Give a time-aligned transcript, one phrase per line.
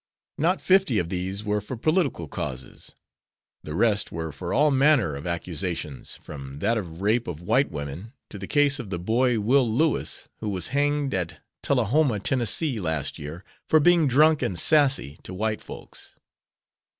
[0.39, 2.95] Not fifty of these were for political causes;
[3.61, 8.13] the rest were for all manner of accusations from that of rape of white women,
[8.31, 12.43] to the case of the boy Will Lewis who was hanged at Tullahoma, Tenn.,
[12.81, 16.15] last year for being drunk and "sassy" to white folks.